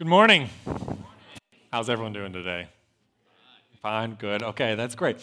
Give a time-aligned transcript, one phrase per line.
[0.00, 0.48] Good morning.
[1.70, 2.68] How's everyone doing today?
[3.82, 4.42] Fine, good.
[4.42, 5.18] Okay, that's great.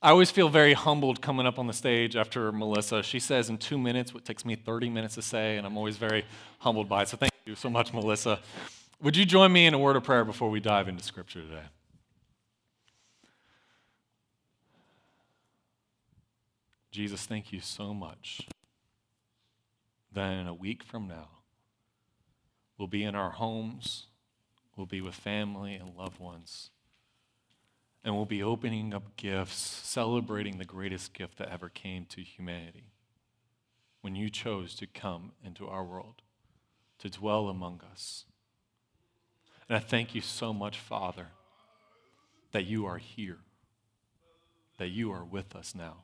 [0.00, 3.02] I always feel very humbled coming up on the stage after Melissa.
[3.02, 5.98] She says in two minutes what takes me 30 minutes to say, and I'm always
[5.98, 6.24] very
[6.60, 7.08] humbled by it.
[7.08, 8.38] So thank you so much, Melissa.
[9.02, 11.66] Would you join me in a word of prayer before we dive into Scripture today?
[16.90, 18.40] Jesus, thank you so much
[20.14, 21.28] that in a week from now,
[22.78, 24.06] we'll be in our homes
[24.76, 26.70] We'll be with family and loved ones.
[28.04, 32.92] And we'll be opening up gifts, celebrating the greatest gift that ever came to humanity
[34.02, 36.20] when you chose to come into our world,
[36.98, 38.26] to dwell among us.
[39.68, 41.28] And I thank you so much, Father,
[42.52, 43.38] that you are here,
[44.76, 46.02] that you are with us now.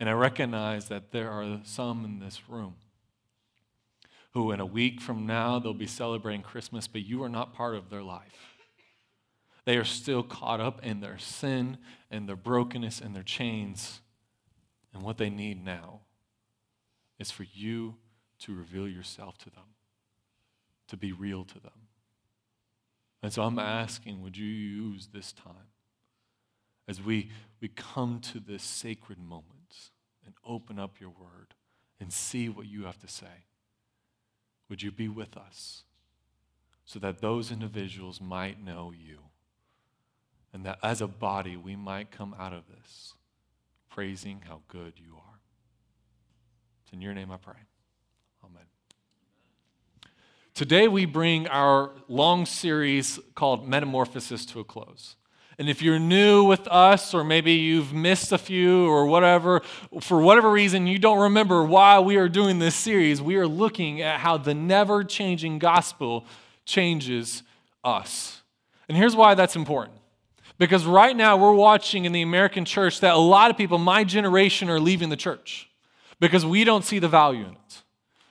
[0.00, 2.76] And I recognize that there are some in this room
[4.34, 7.74] who in a week from now they'll be celebrating Christmas, but you are not part
[7.74, 8.56] of their life.
[9.64, 11.78] They are still caught up in their sin
[12.10, 14.00] and their brokenness and their chains.
[14.94, 16.00] And what they need now
[17.18, 17.96] is for you
[18.40, 19.74] to reveal yourself to them,
[20.88, 21.72] to be real to them.
[23.22, 25.72] And so I'm asking, would you use this time
[26.86, 29.90] as we, we come to this sacred moment
[30.24, 31.54] and open up your word
[32.00, 33.44] and see what you have to say?
[34.68, 35.84] Would you be with us
[36.84, 39.18] so that those individuals might know you
[40.52, 43.14] and that as a body we might come out of this
[43.90, 45.40] praising how good you are?
[46.84, 47.54] It's in your name I pray.
[48.44, 48.64] Amen.
[50.54, 55.16] Today we bring our long series called Metamorphosis to a close.
[55.58, 59.60] And if you're new with us, or maybe you've missed a few, or whatever,
[60.00, 64.00] for whatever reason you don't remember why we are doing this series, we are looking
[64.00, 66.24] at how the never changing gospel
[66.64, 67.42] changes
[67.82, 68.42] us.
[68.88, 69.98] And here's why that's important.
[70.58, 74.04] Because right now we're watching in the American church that a lot of people, my
[74.04, 75.68] generation, are leaving the church
[76.20, 77.82] because we don't see the value in it.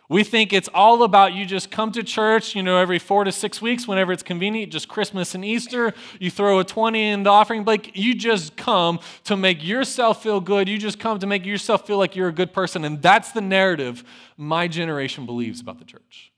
[0.10, 3.32] We think it's all about you just come to church, you know, every four to
[3.32, 5.94] six weeks, whenever it's convenient, just Christmas and Easter.
[6.18, 7.66] You throw a 20 in the offering.
[7.66, 10.70] Like, you just come to make yourself feel good.
[10.70, 12.86] You just come to make yourself feel like you're a good person.
[12.86, 14.06] And that's the narrative
[14.38, 16.32] my generation believes about the church.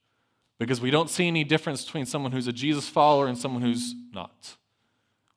[0.57, 3.93] Because we don't see any difference between someone who's a Jesus follower and someone who's
[4.11, 4.57] not.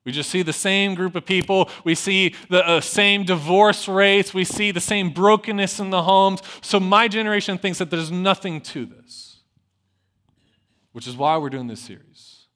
[0.05, 1.69] We just see the same group of people.
[1.83, 4.33] We see the uh, same divorce rates.
[4.33, 6.41] We see the same brokenness in the homes.
[6.61, 9.39] So my generation thinks that there's nothing to this,
[10.91, 12.47] which is why we're doing this series.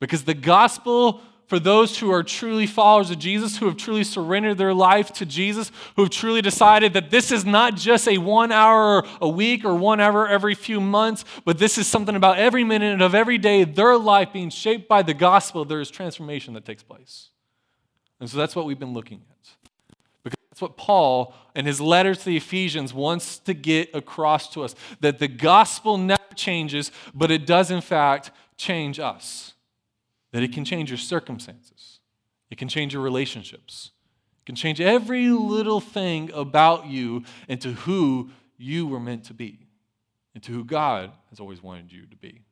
[0.00, 4.58] Because the gospel for those who are truly followers of Jesus, who have truly surrendered
[4.58, 8.50] their life to Jesus, who have truly decided that this is not just a one
[8.50, 12.64] hour a week or one hour every few months, but this is something about every
[12.64, 16.64] minute of every day, their life being shaped by the gospel, there is transformation that
[16.64, 17.28] takes place.
[18.20, 19.48] And so that's what we've been looking at.
[20.22, 24.62] Because that's what Paul, in his letter to the Ephesians, wants to get across to
[24.62, 29.53] us that the gospel never changes, but it does, in fact, change us
[30.34, 32.00] that it can change your circumstances,
[32.50, 33.92] it can change your relationships,
[34.40, 39.68] it can change every little thing about you into who you were meant to be,
[40.34, 42.42] into who God has always wanted you to be.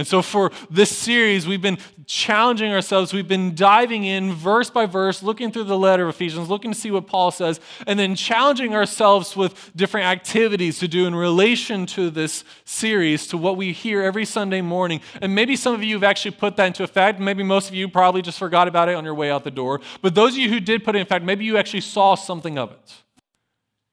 [0.00, 1.76] And so, for this series, we've been
[2.06, 3.12] challenging ourselves.
[3.12, 6.78] We've been diving in verse by verse, looking through the letter of Ephesians, looking to
[6.78, 11.84] see what Paul says, and then challenging ourselves with different activities to do in relation
[11.84, 15.02] to this series, to what we hear every Sunday morning.
[15.20, 17.20] And maybe some of you have actually put that into effect.
[17.20, 19.82] Maybe most of you probably just forgot about it on your way out the door.
[20.00, 22.56] But those of you who did put it in effect, maybe you actually saw something
[22.56, 22.94] of it.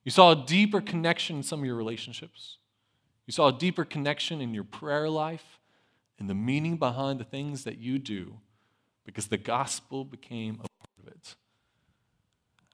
[0.06, 2.60] You saw a deeper connection in some of your relationships,
[3.26, 5.57] you saw a deeper connection in your prayer life
[6.20, 8.40] and the meaning behind the things that you do
[9.06, 11.36] because the gospel became a part of it.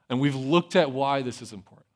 [0.10, 1.88] And we've looked at why this is important.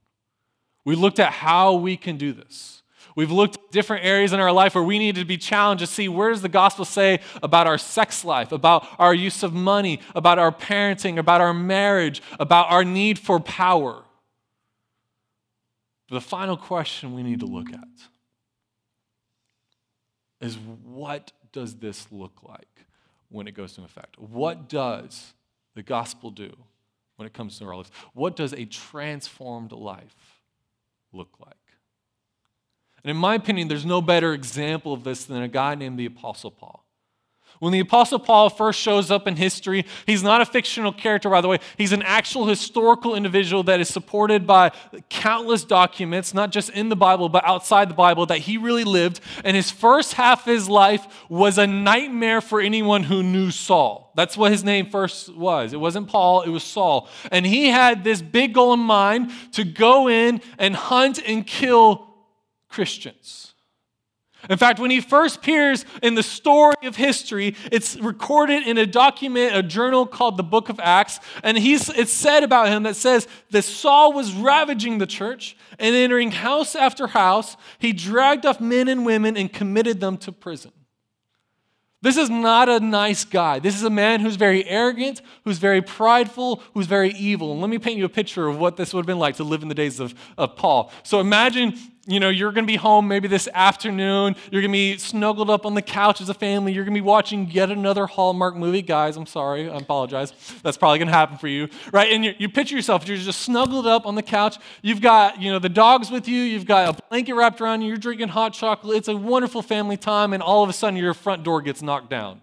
[0.86, 2.82] We looked at how we can do this.
[3.16, 5.88] We've looked at different areas in our life where we need to be challenged to
[5.88, 10.00] see where does the gospel say about our sex life, about our use of money,
[10.14, 14.04] about our parenting, about our marriage, about our need for power.
[16.12, 17.88] the final question we need to look at
[20.42, 22.86] is what does this look like
[23.30, 24.20] when it goes into effect?
[24.20, 25.34] What does
[25.76, 26.56] the gospel do
[27.16, 27.92] when it comes to our lives?
[28.14, 30.42] What does a transformed life
[31.12, 31.56] look like?
[33.04, 36.06] And in my opinion, there's no better example of this than a guy named the
[36.06, 36.87] Apostle Paul.
[37.60, 41.42] When the Apostle Paul first shows up in history, he's not a fictional character, by
[41.42, 41.60] the way.
[41.78, 44.72] He's an actual historical individual that is supported by
[45.10, 49.22] countless documents, not just in the Bible, but outside the Bible, that he really lived.
[49.44, 54.12] And his first half of his life was a nightmare for anyone who knew Saul.
[54.16, 55.74] That's what his name first was.
[55.74, 57.10] It wasn't Paul, it was Saul.
[57.32, 62.08] And he had this big goal in mind to go in and hunt and kill
[62.70, 63.54] Christians.
[64.50, 68.86] In fact, when he first appears in the story of history, it's recorded in a
[68.86, 72.96] document, a journal called the Book of Acts, and he's, it's said about him that
[72.96, 77.58] says that Saul was ravaging the church and entering house after house.
[77.80, 80.72] He dragged off men and women and committed them to prison.
[82.02, 83.58] This is not a nice guy.
[83.60, 87.52] This is a man who's very arrogant, who's very prideful, who's very evil.
[87.52, 89.44] And let me paint you a picture of what this would have been like to
[89.44, 90.92] live in the days of, of Paul.
[91.02, 91.74] So imagine
[92.08, 94.38] you know, you're going to be home maybe this afternoon.
[94.50, 96.72] You're going to be snuggled up on the couch as a family.
[96.72, 98.82] You're going to be watching yet another Hallmark movie.
[98.82, 99.70] Guys, I'm sorry.
[99.70, 100.32] I apologize.
[100.64, 102.10] That's probably going to happen for you, right?
[102.12, 104.58] And you, you picture yourself, you're just snuggled up on the couch.
[104.82, 106.42] You've got, you know, the dogs with you.
[106.42, 107.90] You've got a blanket wrapped around you.
[107.90, 108.96] You're drinking hot chocolate.
[108.96, 110.32] It's a wonderful family time.
[110.32, 112.40] And all of a sudden, your front door gets knocked down.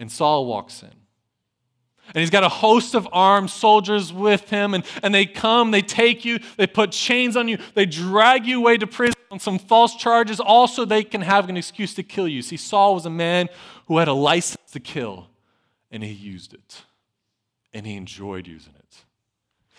[0.00, 1.05] And Saul walks in.
[2.08, 5.82] And he's got a host of armed soldiers with him, and, and they come, they
[5.82, 9.58] take you, they put chains on you, they drag you away to prison on some
[9.58, 10.38] false charges.
[10.38, 12.42] Also, they can have an excuse to kill you.
[12.42, 13.48] See, Saul was a man
[13.86, 15.28] who had a license to kill,
[15.90, 16.82] and he used it,
[17.72, 18.75] and he enjoyed using it.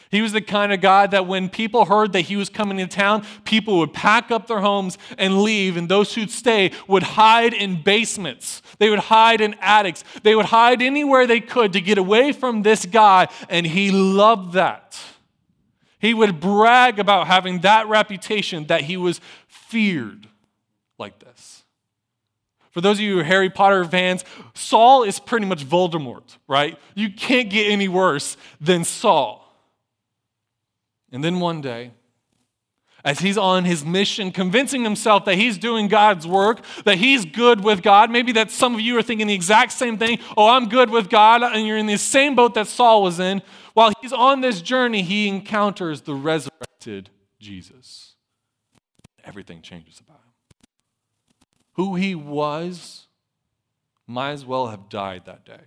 [0.09, 2.87] He was the kind of guy that when people heard that he was coming to
[2.87, 7.53] town, people would pack up their homes and leave, and those who'd stay would hide
[7.53, 8.61] in basements.
[8.79, 10.03] They would hide in attics.
[10.23, 14.53] They would hide anywhere they could to get away from this guy, and he loved
[14.53, 14.97] that.
[15.99, 20.27] He would brag about having that reputation that he was feared
[20.97, 21.63] like this.
[22.71, 24.23] For those of you who are Harry Potter fans,
[24.53, 26.77] Saul is pretty much Voldemort, right?
[26.93, 29.46] You can't get any worse than Saul.
[31.11, 31.91] And then one day,
[33.05, 37.63] as he's on his mission, convincing himself that he's doing God's work, that he's good
[37.63, 38.11] with God.
[38.11, 40.19] Maybe that some of you are thinking the exact same thing.
[40.35, 41.41] Oh, I'm good with God.
[41.43, 43.41] And you're in the same boat that Saul was in.
[43.73, 47.09] While he's on this journey, he encounters the resurrected
[47.39, 48.15] Jesus.
[49.23, 50.67] Everything changes about him.
[51.73, 53.07] Who he was
[54.07, 55.61] might as well have died that day.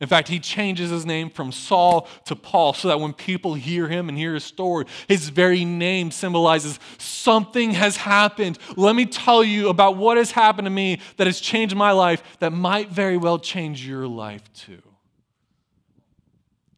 [0.00, 3.88] In fact, he changes his name from Saul to Paul so that when people hear
[3.88, 8.58] him and hear his story, his very name symbolizes something has happened.
[8.76, 12.22] Let me tell you about what has happened to me that has changed my life
[12.40, 14.82] that might very well change your life too.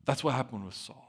[0.05, 1.05] That's what happened with Saul.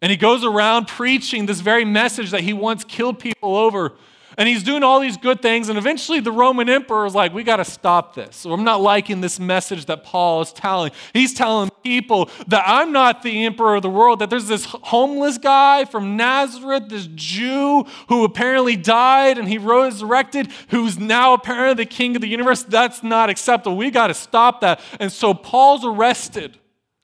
[0.00, 3.94] And he goes around preaching this very message that he once killed people over
[4.38, 5.68] and he's doing all these good things.
[5.68, 8.36] And eventually the Roman emperor is like, we got to stop this.
[8.36, 10.92] So I'm not liking this message that Paul is telling.
[11.12, 15.38] He's telling people that I'm not the emperor of the world, that there's this homeless
[15.38, 21.90] guy from Nazareth, this Jew who apparently died and he resurrected, who's now apparently the
[21.90, 22.62] king of the universe.
[22.62, 23.76] That's not acceptable.
[23.76, 24.80] We got to stop that.
[25.00, 26.56] And so Paul's arrested.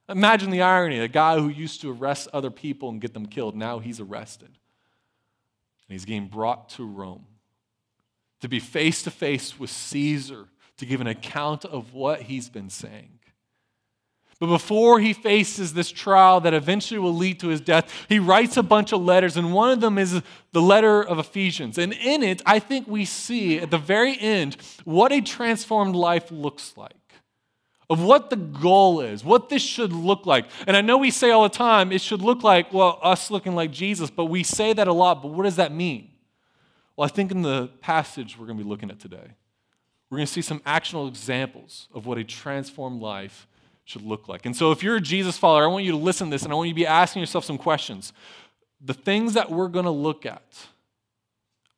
[0.07, 3.57] Imagine the irony a guy who used to arrest other people and get them killed,
[3.57, 4.57] now he's arrested.
[5.87, 7.25] And he's getting brought to Rome
[8.41, 12.69] to be face to face with Caesar to give an account of what he's been
[12.69, 13.19] saying.
[14.39, 18.57] But before he faces this trial that eventually will lead to his death, he writes
[18.57, 21.77] a bunch of letters, and one of them is the letter of Ephesians.
[21.77, 26.31] And in it, I think we see at the very end what a transformed life
[26.31, 27.04] looks like
[27.89, 30.45] of what the goal is, what this should look like.
[30.65, 33.55] And I know we say all the time it should look like, well, us looking
[33.55, 36.09] like Jesus, but we say that a lot, but what does that mean?
[36.95, 39.35] Well, I think in the passage we're going to be looking at today,
[40.09, 43.47] we're going to see some actionable examples of what a transformed life
[43.83, 44.45] should look like.
[44.45, 46.51] And so if you're a Jesus follower, I want you to listen to this and
[46.51, 48.13] I want you to be asking yourself some questions.
[48.81, 50.43] The things that we're going to look at,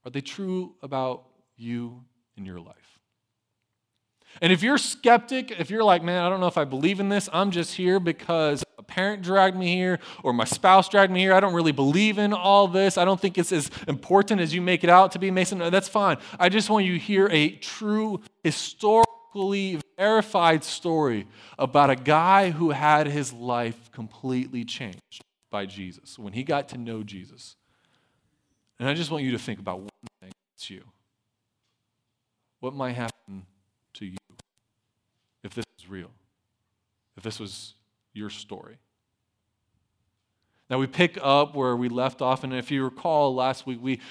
[0.06, 1.26] are they true about
[1.58, 2.04] you
[2.38, 2.87] in your life?
[4.41, 7.10] And if you're skeptic, if you're like, man, I don't know if I believe in
[7.10, 11.22] this, I'm just here because a parent dragged me here or my spouse dragged me
[11.22, 11.34] here.
[11.34, 12.98] I don't really believe in all this.
[12.98, 15.60] I don't think it's as important as you make it out to be, Mason.
[15.60, 16.17] That's fine.
[16.39, 21.27] I just want you to hear a true, historically verified story
[21.58, 26.77] about a guy who had his life completely changed by Jesus when he got to
[26.77, 27.56] know Jesus.
[28.79, 29.89] And I just want you to think about one
[30.22, 30.84] thing it's you.
[32.60, 33.46] What might happen
[35.48, 36.12] if this was real,
[37.16, 37.74] if this was
[38.13, 38.77] your story.
[40.70, 44.01] Now, we pick up where we left off, and if you recall last week, we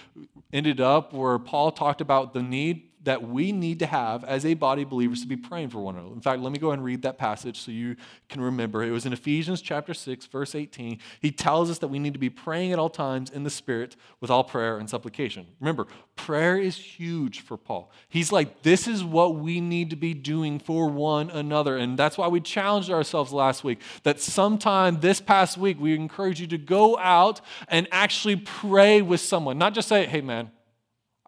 [0.52, 4.54] ended up where Paul talked about the need that we need to have as a
[4.54, 6.12] body of believers to be praying for one another.
[6.12, 7.94] In fact, let me go and read that passage so you
[8.28, 8.82] can remember.
[8.82, 10.98] It was in Ephesians chapter 6, verse 18.
[11.20, 13.94] He tells us that we need to be praying at all times in the Spirit
[14.20, 15.46] with all prayer and supplication.
[15.60, 15.86] Remember,
[16.16, 17.92] prayer is huge for Paul.
[18.08, 21.76] He's like, this is what we need to be doing for one another.
[21.76, 26.40] And that's why we challenged ourselves last week that sometime this past week, we encourage
[26.40, 29.58] you to go out and actually pray with someone.
[29.58, 30.50] Not just say, hey, man,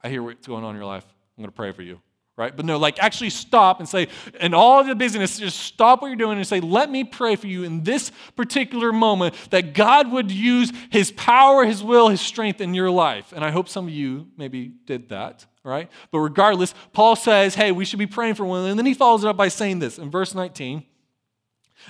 [0.03, 1.07] I hear what's going on in your life.
[1.39, 2.01] I'm going to pray for you.
[2.37, 2.55] Right?
[2.57, 4.07] But no, like actually stop and say,
[4.39, 7.49] and all the busyness, just stop what you're doing and say, let me pray for
[7.49, 12.61] you in this particular moment that God would use his power, his will, his strength
[12.61, 13.33] in your life.
[13.33, 15.91] And I hope some of you maybe did that, right?
[16.13, 18.69] But regardless, Paul says, hey, we should be praying for one.
[18.69, 20.85] And then he follows it up by saying this in verse 19,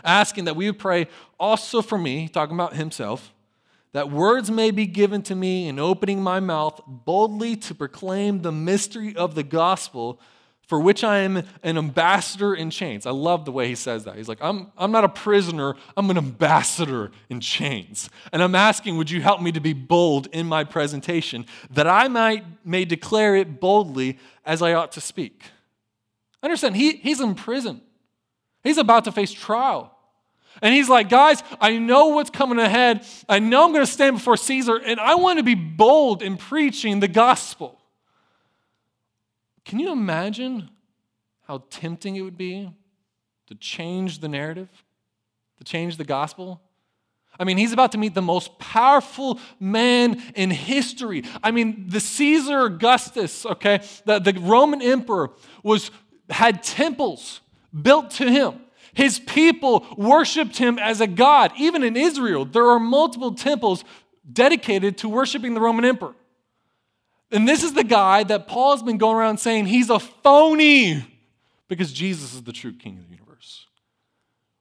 [0.02, 3.34] asking that we would pray also for me, talking about himself
[3.92, 8.52] that words may be given to me in opening my mouth boldly to proclaim the
[8.52, 10.20] mystery of the gospel
[10.68, 13.06] for which I am an ambassador in chains.
[13.06, 14.16] I love the way he says that.
[14.16, 18.10] He's like, I'm, I'm not a prisoner, I'm an ambassador in chains.
[18.34, 22.08] And I'm asking, would you help me to be bold in my presentation that I
[22.08, 25.42] might may declare it boldly as I ought to speak?
[26.42, 27.80] Understand, he, he's in prison.
[28.62, 29.97] He's about to face trial.
[30.60, 33.06] And he's like, guys, I know what's coming ahead.
[33.28, 36.36] I know I'm going to stand before Caesar, and I want to be bold in
[36.36, 37.80] preaching the gospel.
[39.64, 40.70] Can you imagine
[41.46, 42.72] how tempting it would be
[43.46, 44.68] to change the narrative,
[45.58, 46.60] to change the gospel?
[47.38, 51.22] I mean, he's about to meet the most powerful man in history.
[51.42, 55.30] I mean, the Caesar Augustus, okay, the, the Roman emperor
[55.62, 55.90] was
[56.28, 57.40] had temples
[57.80, 58.60] built to him.
[58.94, 61.52] His people worshiped him as a god.
[61.56, 63.84] Even in Israel, there are multiple temples
[64.30, 66.14] dedicated to worshiping the Roman emperor.
[67.30, 71.04] And this is the guy that Paul has been going around saying he's a phony
[71.68, 73.66] because Jesus is the true king of the universe.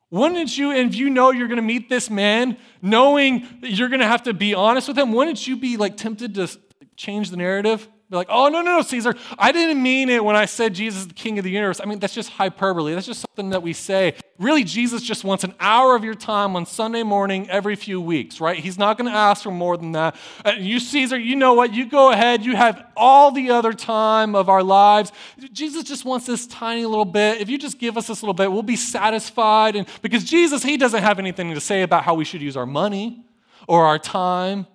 [0.09, 3.89] Wouldn't you, and if you know you're going to meet this man, knowing that you're
[3.89, 6.49] going to have to be honest with him, wouldn't you be like tempted to
[6.95, 7.87] change the narrative?
[8.09, 11.01] Be like, oh, no, no, no, Caesar, I didn't mean it when I said Jesus
[11.01, 11.81] is the king of the universe.
[11.83, 12.93] I mean, that's just hyperbole.
[12.93, 14.13] That's just something that we say.
[14.39, 18.39] Really, Jesus just wants an hour of your time on Sunday morning every few weeks,
[18.39, 18.57] right?
[18.57, 20.15] He's not going to ask for more than that.
[20.45, 21.73] And you, Caesar, you know what?
[21.73, 22.45] You go ahead.
[22.45, 25.11] You have all the other time of our lives.
[25.51, 27.41] Jesus just wants this tiny little bit.
[27.41, 29.75] If you just give us this little bit, we'll be satisfied.
[29.75, 32.65] And because Jesus, he doesn't have anything to say about how we should use our
[32.65, 33.25] money
[33.67, 34.65] or our time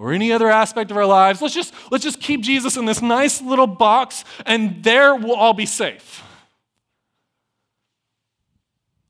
[0.00, 1.42] or any other aspect of our lives.
[1.42, 5.52] Let's just, let's just keep Jesus in this nice little box, and there we'll all
[5.52, 6.22] be safe.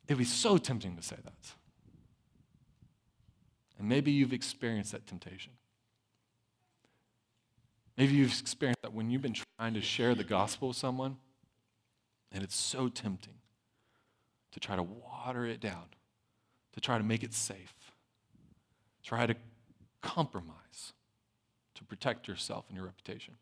[0.08, 1.32] It'd be so tempting to say that.
[3.78, 5.52] And maybe you've experienced that temptation.
[7.96, 11.18] Maybe you've experienced that when you've been trying to share the gospel with someone,
[12.32, 13.34] and it's so tempting
[14.50, 15.84] to try to water it down,
[16.72, 17.74] to try to make it safe,
[19.04, 19.36] try to
[20.02, 20.92] compromise
[21.74, 23.34] to protect yourself and your reputation.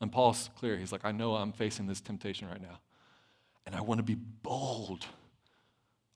[0.00, 0.76] And Paul's clear.
[0.76, 2.80] He's like, I know I'm facing this temptation right now,
[3.64, 5.06] and I want to be bold.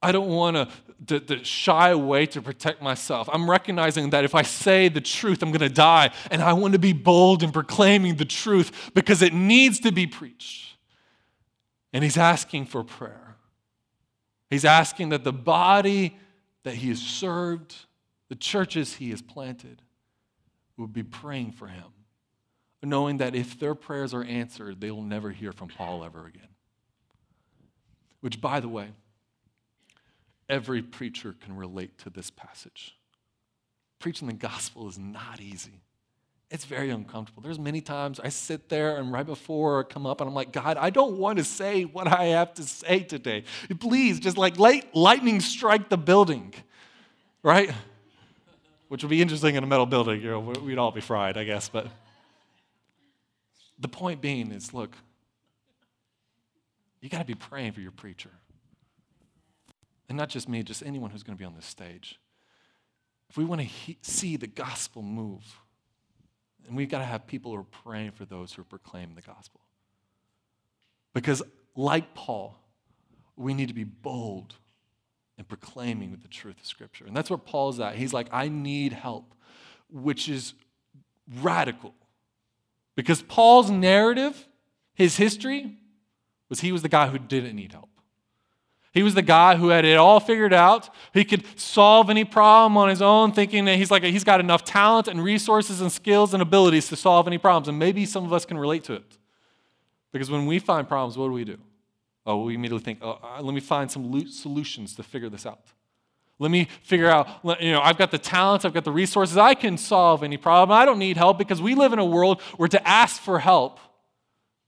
[0.02, 0.70] I don't want
[1.08, 3.28] to, shy away to protect myself.
[3.30, 6.10] I'm recognizing that if I say the truth, I'm going to die.
[6.30, 10.06] And I want to be bold in proclaiming the truth because it needs to be
[10.06, 10.76] preached.
[11.92, 13.36] And he's asking for prayer.
[14.48, 16.16] He's asking that the body
[16.62, 17.74] that he has served
[18.30, 19.82] the churches he has planted
[20.76, 21.84] would be praying for him,
[22.82, 26.48] knowing that if their prayers are answered, they will never hear from Paul ever again.
[28.20, 28.90] Which, by the way,
[30.48, 32.96] every preacher can relate to this passage.
[33.98, 35.82] Preaching the gospel is not easy.
[36.52, 37.42] It's very uncomfortable.
[37.42, 40.52] There's many times I sit there and right before I come up and I'm like,
[40.52, 43.42] God, I don't want to say what I have to say today.
[43.80, 46.54] Please, just like light, lightning strike the building,
[47.42, 47.72] right?
[48.90, 50.20] Which would be interesting in a metal building.
[50.20, 51.68] You know, we'd all be fried, I guess.
[51.68, 51.86] But
[53.78, 54.96] the point being is look,
[57.00, 58.30] you got to be praying for your preacher.
[60.08, 62.18] And not just me, just anyone who's going to be on this stage.
[63.28, 65.44] If we want to he- see the gospel move,
[66.66, 69.60] and we've got to have people who are praying for those who proclaim the gospel.
[71.14, 71.44] Because,
[71.76, 72.58] like Paul,
[73.36, 74.56] we need to be bold
[75.40, 77.06] and proclaiming the truth of Scripture.
[77.06, 77.94] And that's where Paul's at.
[77.94, 79.34] He's like, I need help,
[79.90, 80.52] which is
[81.40, 81.94] radical.
[82.94, 84.46] Because Paul's narrative,
[84.92, 85.78] his history,
[86.50, 87.88] was he was the guy who didn't need help.
[88.92, 90.90] He was the guy who had it all figured out.
[91.14, 94.62] He could solve any problem on his own, thinking that he's like he's got enough
[94.62, 97.66] talent and resources and skills and abilities to solve any problems.
[97.66, 99.16] And maybe some of us can relate to it.
[100.12, 101.56] Because when we find problems, what do we do?
[102.30, 105.58] Oh, we immediately think, oh, uh, let me find some solutions to figure this out.
[106.38, 107.26] Let me figure out,
[107.60, 110.78] you know, I've got the talents, I've got the resources, I can solve any problem.
[110.78, 113.80] I don't need help because we live in a world where to ask for help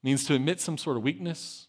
[0.02, 1.68] means to admit some sort of weakness,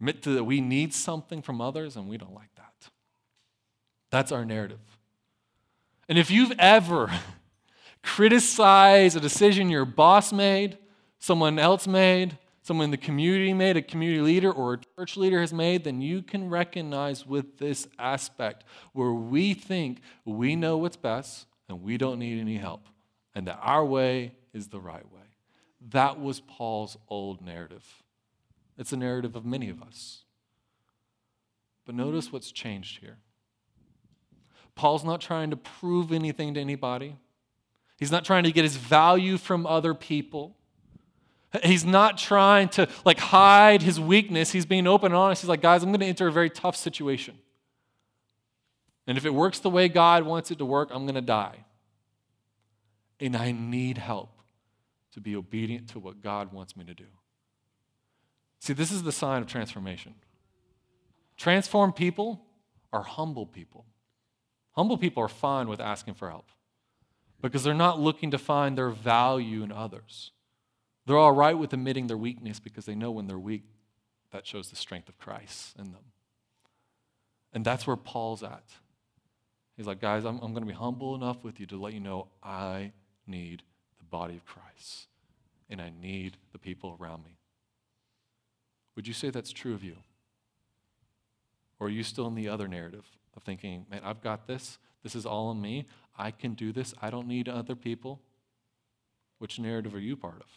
[0.00, 2.90] admit that we need something from others, and we don't like that.
[4.10, 4.80] That's our narrative.
[6.08, 7.12] And if you've ever
[8.02, 10.78] criticized a decision your boss made,
[11.20, 12.36] someone else made,
[12.70, 16.22] someone the community made, a community leader or a church leader has made, then you
[16.22, 22.20] can recognize with this aspect where we think we know what's best and we don't
[22.20, 22.86] need any help,
[23.34, 25.26] and that our way is the right way.
[25.88, 28.04] That was Paul's old narrative.
[28.78, 30.22] It's a narrative of many of us.
[31.84, 33.16] But notice what's changed here.
[34.76, 37.16] Paul's not trying to prove anything to anybody.
[37.98, 40.56] He's not trying to get his value from other people.
[41.64, 44.52] He's not trying to like hide his weakness.
[44.52, 45.42] He's being open and honest.
[45.42, 47.36] He's like, guys, I'm going to enter a very tough situation.
[49.06, 51.64] And if it works the way God wants it to work, I'm going to die.
[53.18, 54.30] And I need help
[55.12, 57.06] to be obedient to what God wants me to do.
[58.60, 60.14] See, this is the sign of transformation.
[61.36, 62.44] Transformed people
[62.92, 63.86] are humble people.
[64.72, 66.50] Humble people are fine with asking for help
[67.42, 70.30] because they're not looking to find their value in others.
[71.06, 73.64] They're all right with admitting their weakness because they know when they're weak,
[74.32, 76.04] that shows the strength of Christ in them.
[77.52, 78.64] And that's where Paul's at.
[79.76, 82.00] He's like, guys, I'm, I'm going to be humble enough with you to let you
[82.00, 82.92] know I
[83.26, 83.62] need
[83.98, 85.08] the body of Christ
[85.68, 87.38] and I need the people around me.
[88.94, 89.96] Would you say that's true of you?
[91.78, 94.78] Or are you still in the other narrative of thinking, man, I've got this.
[95.02, 95.86] This is all in me.
[96.18, 96.92] I can do this.
[97.00, 98.20] I don't need other people.
[99.38, 100.48] Which narrative are you part of?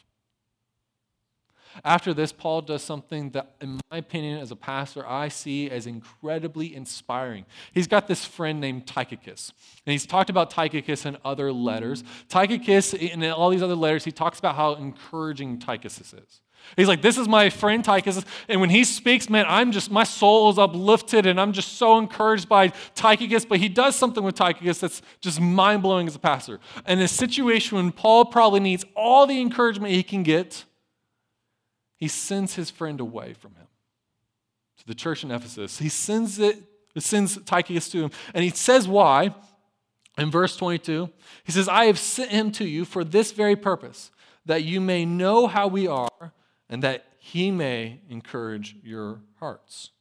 [1.84, 5.88] After this, Paul does something that, in my opinion, as a pastor, I see as
[5.88, 7.46] incredibly inspiring.
[7.74, 9.52] He's got this friend named Tychicus,
[9.86, 12.04] and he's talked about Tychicus in other letters.
[12.30, 16.42] Tychicus, in all these other letters, he talks about how encouraging Tychicus is.
[16.76, 18.24] He's like, This is my friend Tychicus.
[18.48, 21.98] And when he speaks, man, I'm just, my soul is uplifted and I'm just so
[21.98, 23.46] encouraged by Tychicus.
[23.46, 26.60] But he does something with Tychicus that's just mind blowing as a pastor.
[26.88, 30.64] In a situation when Paul probably needs all the encouragement he can get,
[32.04, 33.66] he sends his friend away from him
[34.78, 35.80] to the church in Ephesus.
[35.80, 36.62] He sends it,
[36.98, 39.34] sends Tychicus to him, and he says why.
[40.18, 41.10] In verse 22,
[41.46, 44.12] he says, I have sent him to you for this very purpose,
[44.46, 46.34] that you may know how we are,
[46.70, 49.92] and that he may encourage your hearts.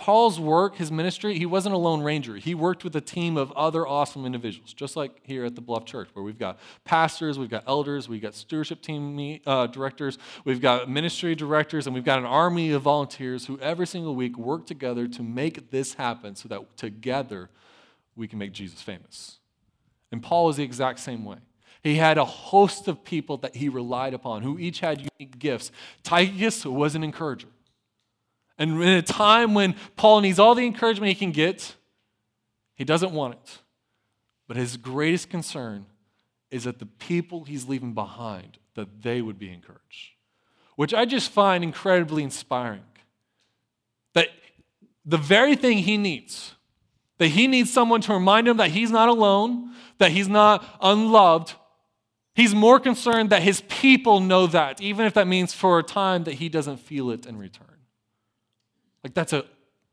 [0.00, 2.36] Paul's work, his ministry, he wasn't a lone ranger.
[2.36, 5.84] He worked with a team of other awesome individuals, just like here at the Bluff
[5.84, 10.62] Church, where we've got pastors, we've got elders, we've got stewardship team uh, directors, we've
[10.62, 14.64] got ministry directors, and we've got an army of volunteers who every single week work
[14.64, 17.50] together to make this happen so that together
[18.16, 19.38] we can make Jesus famous.
[20.10, 21.36] And Paul was the exact same way.
[21.82, 25.70] He had a host of people that he relied upon who each had unique gifts.
[26.02, 27.48] Tychicus was an encourager.
[28.60, 31.74] And in a time when Paul needs all the encouragement he can get,
[32.74, 33.58] he doesn't want it.
[34.46, 35.86] But his greatest concern
[36.50, 40.10] is that the people he's leaving behind, that they would be encouraged.
[40.76, 42.84] Which I just find incredibly inspiring.
[44.12, 44.28] That
[45.06, 46.54] the very thing he needs,
[47.16, 51.54] that he needs someone to remind him that he's not alone, that he's not unloved.
[52.34, 56.24] He's more concerned that his people know that, even if that means for a time
[56.24, 57.66] that he doesn't feel it in return.
[59.02, 59.44] Like, that's a,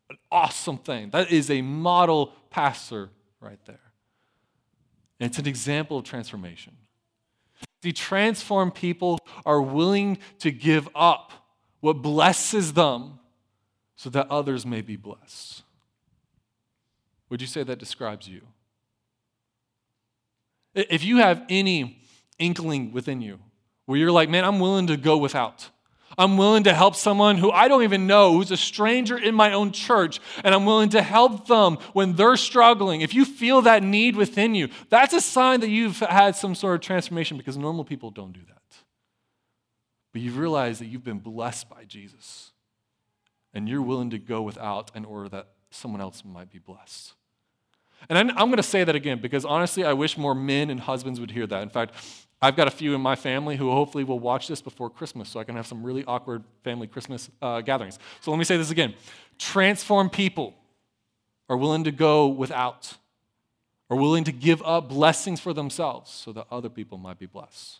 [0.09, 1.09] an awesome thing.
[1.11, 3.79] That is a model pastor right there.
[5.19, 6.73] And it's an example of transformation.
[7.83, 11.31] See, transformed people are willing to give up
[11.79, 13.19] what blesses them
[13.95, 15.63] so that others may be blessed.
[17.29, 18.41] Would you say that describes you?
[20.73, 21.99] If you have any
[22.39, 23.39] inkling within you
[23.85, 25.69] where you're like, man, I'm willing to go without,
[26.17, 29.53] I'm willing to help someone who I don't even know, who's a stranger in my
[29.53, 33.01] own church, and I'm willing to help them when they're struggling.
[33.01, 36.75] If you feel that need within you, that's a sign that you've had some sort
[36.75, 38.58] of transformation because normal people don't do that.
[40.12, 42.51] But you've realized that you've been blessed by Jesus,
[43.53, 47.13] and you're willing to go without in order that someone else might be blessed.
[48.10, 51.19] And I'm, going to say that again because honestly, I wish more men and husbands
[51.19, 51.62] would hear that.
[51.63, 51.93] In fact,
[52.41, 55.39] I've got a few in my family who hopefully will watch this before Christmas so
[55.39, 57.97] I can have some really awkward family Christmas uh, gatherings.
[58.21, 58.93] So let me say this again
[59.39, 60.56] transform people
[61.50, 62.95] are willing to go without,
[63.89, 67.80] are willing to give up blessings for themselves so that other people might be blessed.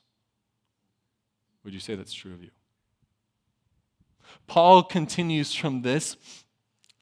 [1.64, 2.52] Would you say that's true of you?
[4.48, 6.16] Paul continues from this,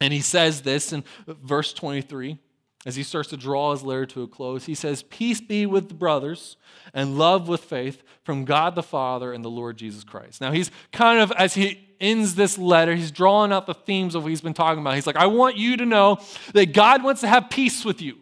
[0.01, 2.39] and he says this in verse 23
[2.85, 4.65] as he starts to draw his letter to a close.
[4.65, 6.55] He says, Peace be with the brothers
[6.93, 10.39] and love with faith from God the Father and the Lord Jesus Christ.
[10.39, 14.23] Now, he's kind of, as he ends this letter, he's drawing out the themes of
[14.23, 14.95] what he's been talking about.
[14.95, 16.19] He's like, I want you to know
[16.53, 18.17] that God wants to have peace with you.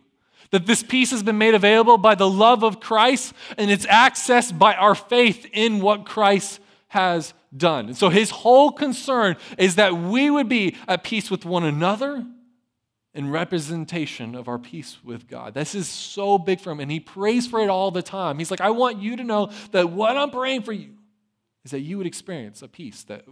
[0.51, 4.57] That this peace has been made available by the love of Christ and it's accessed
[4.57, 7.87] by our faith in what Christ has done.
[7.87, 12.23] And so his whole concern is that we would be at peace with one another
[13.13, 15.53] in representation of our peace with God.
[15.53, 18.39] This is so big for him, and he prays for it all the time.
[18.39, 20.95] He's like, I want you to know that what I'm praying for you
[21.63, 23.25] is that you would experience a peace that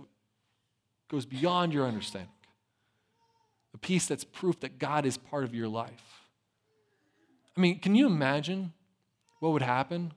[1.10, 2.32] goes beyond your understanding,
[3.74, 6.28] a peace that's proof that God is part of your life.
[7.58, 8.74] I mean, can you imagine
[9.40, 10.14] what would happen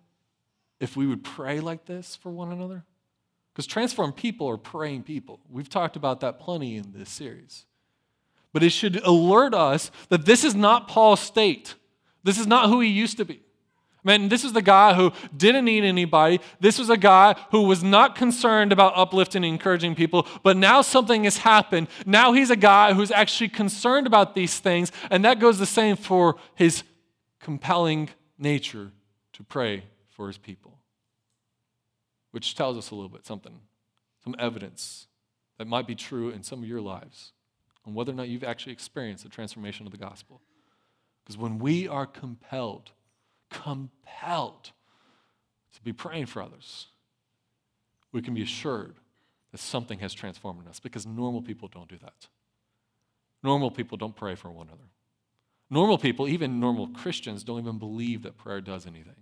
[0.79, 2.85] if we would pray like this for one another?
[3.53, 5.41] Because transformed people are praying people.
[5.49, 7.65] We've talked about that plenty in this series.
[8.55, 11.75] But it should alert us that this is not Paul's state.
[12.23, 13.43] This is not who he used to be.
[14.03, 16.41] Man, this is the guy who didn't need anybody.
[16.61, 20.81] This was a guy who was not concerned about uplifting and encouraging people, but now
[20.81, 21.89] something has happened.
[22.07, 25.97] Now he's a guy who's actually concerned about these things, and that goes the same
[25.97, 26.83] for his
[27.41, 28.91] compelling nature
[29.35, 30.75] to pray for his people
[32.35, 33.61] which tells us a little bit something,
[34.25, 35.07] some evidence
[35.57, 37.31] that might be true in some of your lives
[37.87, 40.41] on whether or not you've actually experienced the transformation of the gospel.
[41.23, 42.91] Because when we are compelled,
[43.51, 44.73] compelled
[45.75, 46.89] to be praying for others,
[48.13, 48.97] we can be assured
[49.53, 52.29] that something has transformed in us because normal people don't do that.
[53.43, 54.89] Normal people don't pray for one another.
[55.71, 59.17] Normal people, even normal Christians, don't even believe that prayer does anything.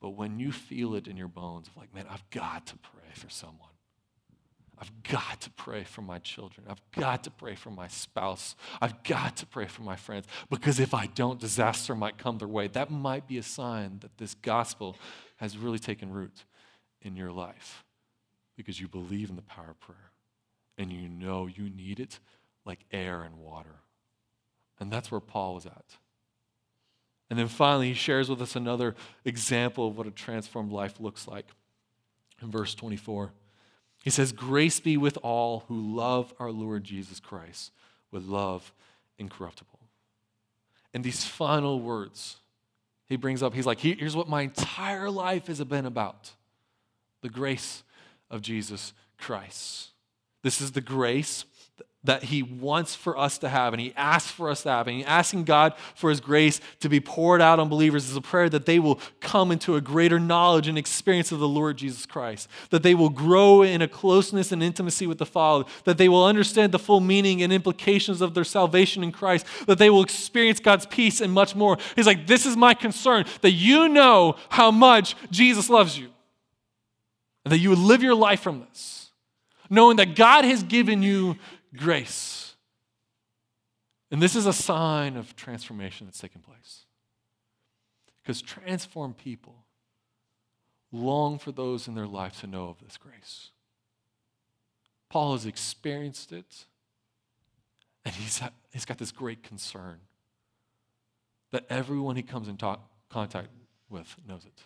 [0.00, 3.12] But when you feel it in your bones of like, man, I've got to pray
[3.14, 3.68] for someone.
[4.80, 6.66] I've got to pray for my children.
[6.68, 8.56] I've got to pray for my spouse.
[8.80, 10.26] I've got to pray for my friends.
[10.48, 12.66] Because if I don't, disaster might come their way.
[12.68, 14.96] That might be a sign that this gospel
[15.36, 16.44] has really taken root
[17.02, 17.84] in your life
[18.56, 20.12] because you believe in the power of prayer
[20.78, 22.18] and you know you need it
[22.64, 23.80] like air and water.
[24.78, 25.84] And that's where Paul was at.
[27.28, 31.28] And then finally, he shares with us another example of what a transformed life looks
[31.28, 31.46] like.
[32.42, 33.32] In verse 24,
[34.02, 37.72] he says, Grace be with all who love our Lord Jesus Christ
[38.10, 38.72] with love
[39.18, 39.78] incorruptible.
[40.92, 42.36] And these final words,
[43.06, 46.32] he brings up, he's like, Here's what my entire life has been about
[47.22, 47.82] the grace
[48.30, 49.90] of Jesus Christ.
[50.42, 51.44] This is the grace
[52.02, 55.04] that he wants for us to have and he asks for us to have and
[55.04, 58.64] asking god for his grace to be poured out on believers is a prayer that
[58.64, 62.82] they will come into a greater knowledge and experience of the lord jesus christ that
[62.82, 66.72] they will grow in a closeness and intimacy with the father that they will understand
[66.72, 70.86] the full meaning and implications of their salvation in christ that they will experience god's
[70.86, 71.76] peace and much more.
[71.96, 76.10] He's like this is my concern that you know how much jesus loves you
[77.44, 79.10] and that you would live your life from this
[79.68, 81.36] knowing that god has given you
[81.76, 82.54] grace.
[84.10, 86.86] And this is a sign of transformation that's taking place.
[88.22, 89.64] Because transformed people
[90.92, 93.50] long for those in their life to know of this grace.
[95.08, 96.66] Paul has experienced it,
[98.04, 98.40] and he's,
[98.72, 99.98] he's got this great concern
[101.50, 103.48] that everyone he comes in talk, contact
[103.88, 104.62] with knows it.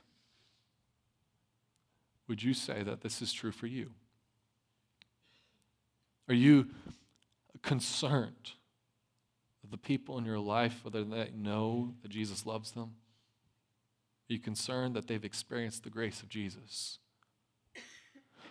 [2.28, 3.90] Would you say that this is true for you?
[6.28, 6.68] Are you
[7.62, 8.52] concerned
[9.62, 12.94] that the people in your life, whether they know that Jesus loves them?
[14.30, 16.98] Are you concerned that they've experienced the grace of Jesus?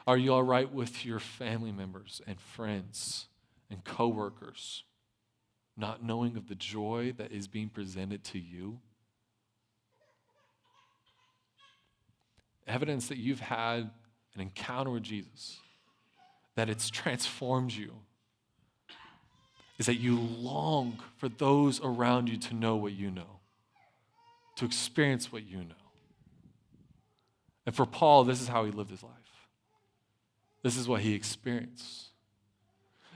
[0.06, 3.28] Are you all right with your family members and friends
[3.72, 4.84] and coworkers
[5.76, 8.80] not knowing of the joy that is being presented to you?
[12.68, 13.90] Evidence that you've had
[14.36, 15.58] an encounter with Jesus
[16.56, 17.92] that it's transformed you
[19.80, 23.40] is that you long for those around you to know what you know,
[24.56, 25.76] to experience what you know.
[27.66, 29.12] And for Paul, this is how he lived his life.
[30.62, 32.10] This is what he experienced.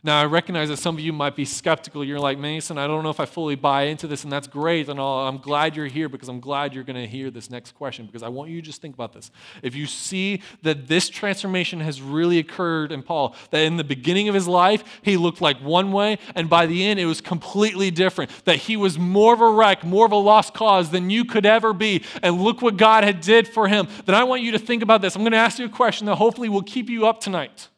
[0.03, 2.03] Now, I recognize that some of you might be skeptical.
[2.03, 4.89] You're like, Mason, I don't know if I fully buy into this, and that's great.
[4.89, 5.27] And all.
[5.27, 8.23] I'm glad you're here because I'm glad you're going to hear this next question because
[8.23, 9.31] I want you to just think about this.
[9.61, 14.29] If you see that this transformation has really occurred in Paul, that in the beginning
[14.29, 17.91] of his life, he looked like one way, and by the end, it was completely
[17.91, 21.25] different, that he was more of a wreck, more of a lost cause than you
[21.25, 24.51] could ever be, and look what God had did for him, then I want you
[24.51, 25.15] to think about this.
[25.15, 27.69] I'm going to ask you a question that hopefully will keep you up tonight.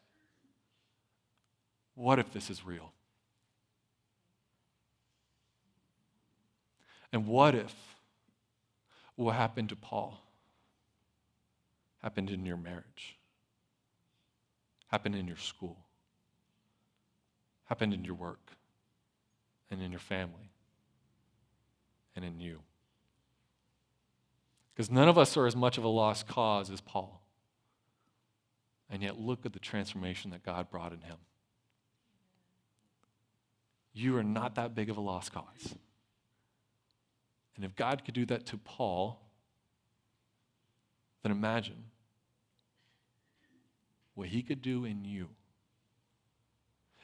[1.99, 2.93] What if this is real?
[7.11, 7.75] And what if
[9.17, 10.17] what happened to Paul
[12.01, 13.17] happened in your marriage,
[14.87, 15.75] happened in your school,
[17.65, 18.53] happened in your work,
[19.69, 20.51] and in your family,
[22.15, 22.61] and in you?
[24.73, 27.21] Because none of us are as much of a lost cause as Paul.
[28.89, 31.17] And yet, look at the transformation that God brought in him
[33.99, 35.75] you are not that big of a lost cause.
[37.55, 39.19] And if God could do that to Paul,
[41.23, 41.83] then imagine
[44.15, 45.29] what he could do in you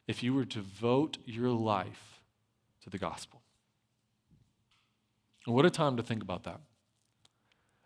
[0.08, 2.22] if you were to devote your life
[2.84, 3.42] to the gospel.
[5.46, 6.62] And what a time to think about that.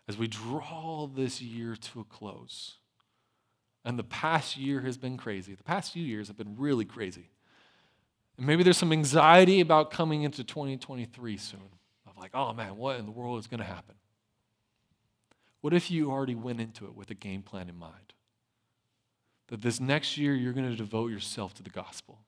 [0.08, 2.78] As we draw this year to a close,
[3.84, 5.54] and the past year has been crazy.
[5.54, 7.30] The past few years have been really crazy.
[8.40, 11.60] And maybe there's some anxiety about coming into 2023 soon.
[12.06, 13.96] Of like, oh man, what in the world is going to happen?
[15.60, 18.14] What if you already went into it with a game plan in mind?
[19.48, 22.18] That this next year you're going to devote yourself to the gospel.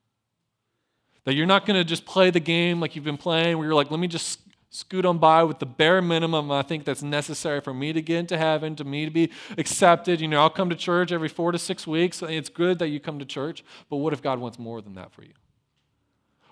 [1.23, 3.73] That you're not going to just play the game like you've been playing, where you're
[3.73, 7.59] like, let me just scoot on by with the bare minimum I think that's necessary
[7.59, 10.21] for me to get into heaven, to me to be accepted.
[10.21, 12.21] You know, I'll come to church every four to six weeks.
[12.21, 15.11] It's good that you come to church, but what if God wants more than that
[15.11, 15.33] for you?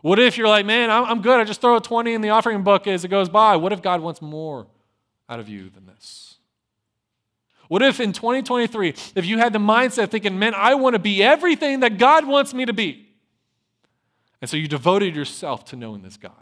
[0.02, 1.40] What if you're like, man, I'm good.
[1.40, 3.56] I just throw a 20 in the offering book as it goes by.
[3.56, 4.68] What if God wants more
[5.30, 6.38] out of you than this?
[7.68, 11.24] What if in 2023, if you had the mindset thinking, man, I want to be
[11.24, 13.08] everything that God wants me to be?
[14.42, 16.34] And so you devoted yourself to knowing this God,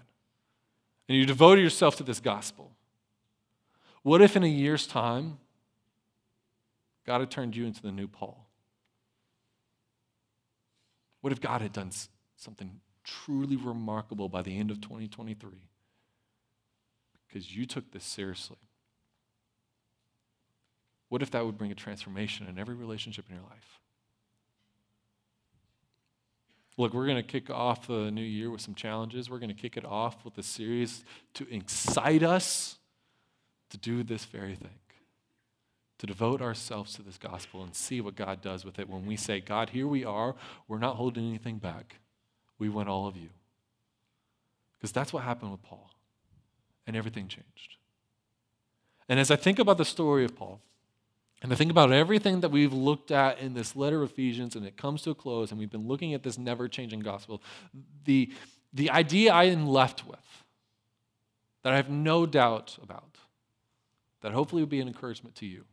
[1.08, 2.72] and you devoted yourself to this gospel.
[4.04, 5.38] What if in a year's time,
[7.06, 8.48] God had turned you into the new Paul?
[11.22, 11.92] What if God had done
[12.38, 15.50] something truly remarkable by the end of 2023
[17.28, 18.58] because you took this seriously.
[21.10, 23.80] What if that would bring a transformation in every relationship in your life?
[26.78, 29.30] Look, we're going to kick off the new year with some challenges.
[29.30, 32.78] We're going to kick it off with a series to excite us
[33.70, 34.80] to do this very thing,
[35.98, 39.18] to devote ourselves to this gospel and see what God does with it when we
[39.18, 40.36] say, God, here we are.
[40.68, 41.98] We're not holding anything back
[42.60, 43.30] we want all of you.
[44.78, 45.90] Because that's what happened with Paul.
[46.86, 47.78] And everything changed.
[49.08, 50.62] And as I think about the story of Paul,
[51.42, 54.66] and I think about everything that we've looked at in this letter of Ephesians, and
[54.66, 57.42] it comes to a close, and we've been looking at this never changing gospel,
[58.04, 58.32] the,
[58.74, 60.44] the idea I am left with,
[61.64, 63.18] that I have no doubt about,
[64.22, 65.64] that hopefully will be an encouragement to you,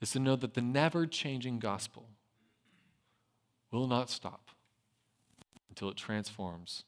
[0.00, 2.08] is to know that the never changing gospel
[3.70, 4.53] will not stop
[5.74, 6.84] until it transforms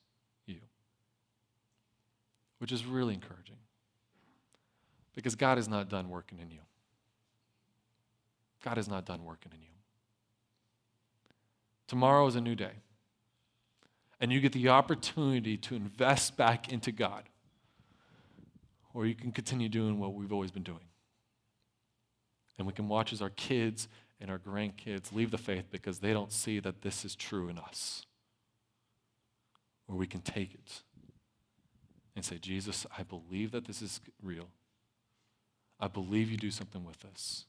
[0.46, 0.61] you,
[2.61, 3.57] which is really encouraging
[5.16, 6.61] because God is not done working in you.
[8.64, 9.66] God is not done working in you.
[11.88, 12.83] Tomorrow is a new day,
[14.20, 17.25] and you get the opportunity to invest back into God,
[18.94, 20.79] or you can continue doing what we've always been doing.
[22.57, 23.88] And we can watch as our kids
[24.20, 27.59] and our grandkids leave the faith because they don't see that this is true in
[27.59, 28.07] us
[29.88, 30.83] or we can take it
[32.14, 34.49] and say, Jesus, I believe that this is real.
[35.79, 37.44] I believe you do something with this.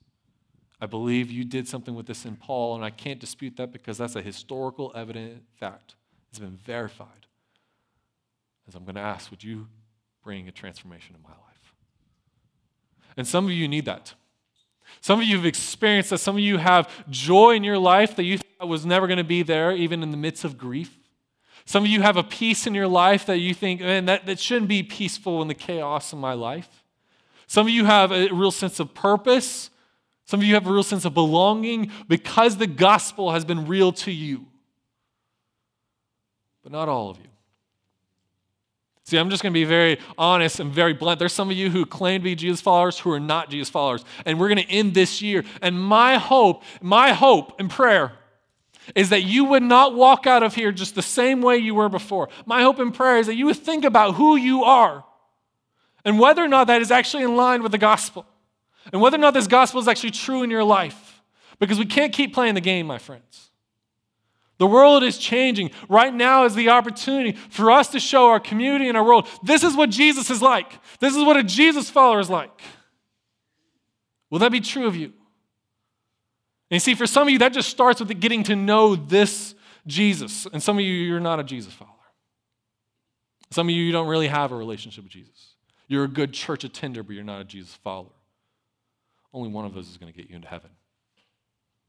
[0.80, 3.98] I believe you did something with this in Paul, and I can't dispute that because
[3.98, 5.96] that's a historical, evident fact.
[6.30, 7.26] It's been verified.
[8.68, 9.68] As I'm going to ask, would you
[10.24, 11.74] bring a transformation in my life?
[13.16, 14.14] And some of you need that.
[15.02, 16.20] Some of you have experienced that.
[16.20, 19.24] Some of you have joy in your life that you thought was never going to
[19.24, 21.00] be there, even in the midst of grief.
[21.68, 24.40] Some of you have a peace in your life that you think, man, that, that
[24.40, 26.86] shouldn't be peaceful in the chaos of my life.
[27.46, 29.70] Some of you have a real sense of purpose.
[30.24, 33.92] Some of you have a real sense of belonging because the gospel has been real
[33.92, 34.46] to you.
[36.64, 37.28] But not all of you.
[39.04, 41.20] See, I'm just going to be very honest and very blunt.
[41.20, 44.06] There's some of you who claim to be Jesus followers who are not Jesus followers.
[44.26, 45.44] And we're going to end this year.
[45.62, 48.14] And my hope, my hope and prayer
[48.96, 51.90] is that you would not walk out of here just the same way you were
[51.90, 52.30] before.
[52.46, 55.04] My hope and prayer is that you would think about who you are
[56.06, 58.26] and whether or not that is actually in line with the gospel
[58.92, 61.22] and whether or not this gospel is actually true in your life.
[61.60, 63.50] Because we can't keep playing the game, my friends.
[64.60, 65.72] The world is changing.
[65.90, 69.64] Right now is the opportunity for us to show our community and our world this
[69.64, 70.72] is what Jesus is like.
[71.00, 72.62] This is what a Jesus follower is like.
[74.30, 75.14] Will that be true of you?
[76.70, 79.56] And you see, for some of you, that just starts with getting to know this
[79.86, 80.46] Jesus.
[80.52, 81.94] And some of you, you're not a Jesus follower.
[83.52, 85.56] Some of you, you don't really have a relationship with Jesus.
[85.88, 88.12] You're a good church attender, but you're not a Jesus follower.
[89.34, 90.72] Only one of those is going to get you into heaven.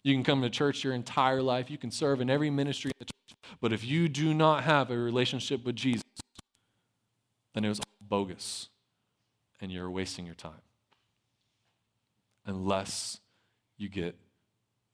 [0.05, 2.97] You can come to church your entire life, you can serve in every ministry in
[3.01, 6.05] the church, but if you do not have a relationship with Jesus,
[7.55, 8.69] then it was bogus
[9.61, 10.63] and you're wasting your time.
[12.47, 13.19] Unless
[13.77, 14.17] you get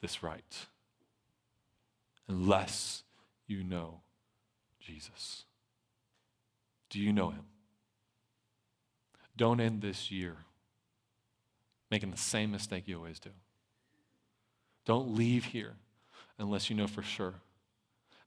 [0.04, 0.66] this right.
[2.28, 3.04] Unless
[3.46, 4.00] you know
[4.78, 5.44] Jesus.
[6.90, 7.46] Do you know him?
[9.34, 10.36] Don't end this year
[11.90, 13.30] making the same mistake you always do.
[14.84, 15.72] Don't leave here
[16.38, 17.32] unless you know for sure.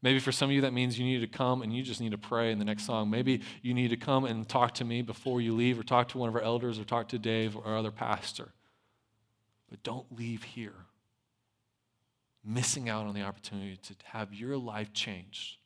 [0.02, 2.12] Maybe for some of you, that means you need to come and you just need
[2.12, 3.12] to pray in the next song.
[3.12, 6.18] Maybe you need to come and talk to me before you leave, or talk to
[6.18, 8.50] one of our elders, or talk to Dave or our other pastor.
[9.70, 10.74] But don't leave here
[12.48, 15.58] missing out on the opportunity to have your life changed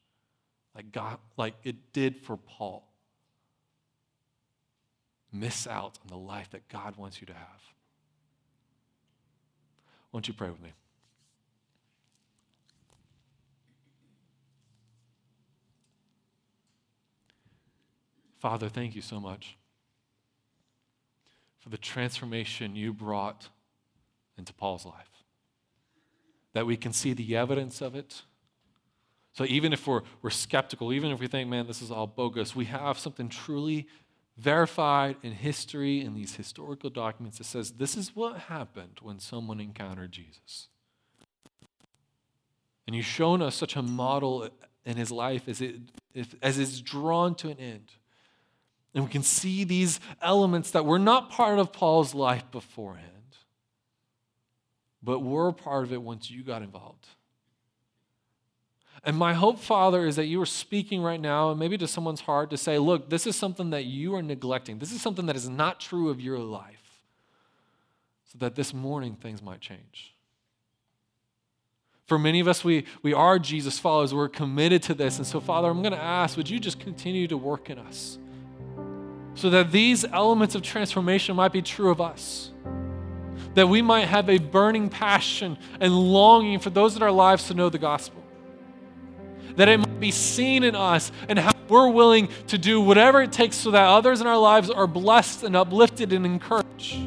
[0.75, 2.87] like God, like it did for Paul.
[5.31, 7.61] Miss out on the life that God wants you to have.
[10.11, 10.73] Won't you pray with me?
[18.39, 19.55] Father, thank you so much
[21.59, 23.49] for the transformation you brought
[24.37, 25.20] into Paul's life.
[26.53, 28.23] That we can see the evidence of it.
[29.33, 32.55] So even if we're, we're skeptical, even if we think, man, this is all bogus,
[32.55, 33.87] we have something truly
[34.37, 39.59] verified in history in these historical documents that says this is what happened when someone
[39.59, 40.67] encountered Jesus.
[42.87, 44.49] And you've shown us such a model
[44.85, 45.75] in his life as, it,
[46.41, 47.91] as it's drawn to an end.
[48.93, 53.07] And we can see these elements that were not part of Paul's life beforehand,
[55.03, 57.07] but were part of it once you got involved.
[59.03, 62.21] And my hope, Father, is that you are speaking right now, and maybe to someone's
[62.21, 64.77] heart, to say, look, this is something that you are neglecting.
[64.77, 67.01] This is something that is not true of your life.
[68.31, 70.13] So that this morning things might change.
[72.05, 74.13] For many of us, we, we are Jesus followers.
[74.13, 75.17] We're committed to this.
[75.17, 78.19] And so, Father, I'm going to ask, would you just continue to work in us
[79.33, 82.50] so that these elements of transformation might be true of us?
[83.55, 87.53] That we might have a burning passion and longing for those in our lives to
[87.53, 88.21] know the gospel
[89.55, 93.31] that it might be seen in us and how we're willing to do whatever it
[93.31, 96.97] takes so that others in our lives are blessed and uplifted and encouraged.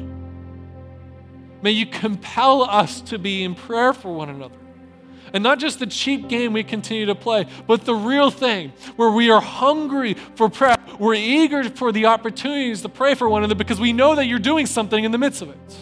[1.61, 4.55] May you compel us to be in prayer for one another.
[5.33, 9.11] And not just the cheap game we continue to play, but the real thing where
[9.11, 10.77] we are hungry for prayer.
[10.99, 14.39] We're eager for the opportunities to pray for one another because we know that you're
[14.39, 15.75] doing something in the midst of it.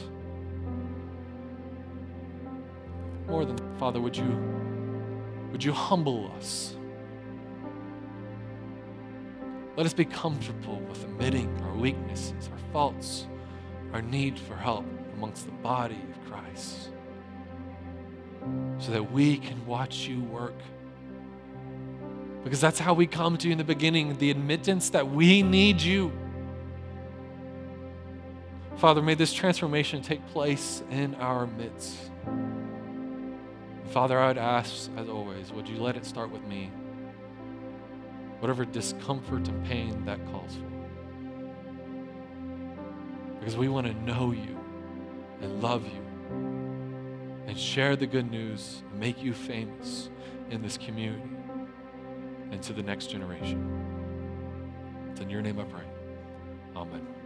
[3.33, 4.37] More than that, Father, would you
[5.51, 6.75] would you humble us?
[9.75, 13.25] Let us be comfortable with admitting our weaknesses, our faults,
[13.91, 16.91] our need for help amongst the body of Christ
[18.77, 20.61] so that we can watch you work.
[22.43, 25.81] Because that's how we come to you in the beginning the admittance that we need
[25.81, 26.11] you.
[28.75, 31.97] Father, may this transformation take place in our midst.
[33.91, 36.71] Father, I would ask, as always, would you let it start with me?
[38.39, 40.69] Whatever discomfort and pain that calls for.
[43.39, 44.59] Because we want to know you
[45.41, 46.01] and love you
[47.47, 50.09] and share the good news and make you famous
[50.49, 51.29] in this community
[52.51, 53.83] and to the next generation.
[55.11, 55.85] It's in your name I pray.
[56.75, 57.22] Amen.